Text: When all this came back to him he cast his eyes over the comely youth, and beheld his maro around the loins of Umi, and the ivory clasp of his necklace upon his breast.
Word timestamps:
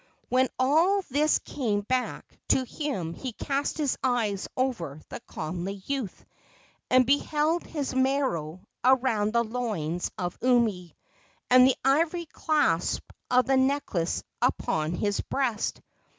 When 0.29 0.49
all 0.57 1.03
this 1.11 1.37
came 1.37 1.81
back 1.81 2.25
to 2.47 2.63
him 2.63 3.13
he 3.13 3.33
cast 3.33 3.77
his 3.77 3.99
eyes 4.03 4.47
over 4.57 4.99
the 5.09 5.19
comely 5.19 5.73
youth, 5.85 6.25
and 6.89 7.05
beheld 7.05 7.61
his 7.61 7.93
maro 7.93 8.61
around 8.83 9.31
the 9.33 9.43
loins 9.43 10.09
of 10.17 10.39
Umi, 10.41 10.95
and 11.51 11.67
the 11.67 11.75
ivory 11.85 12.25
clasp 12.25 13.03
of 13.29 13.45
his 13.45 13.57
necklace 13.59 14.23
upon 14.41 14.93
his 14.95 15.21
breast. 15.21 15.79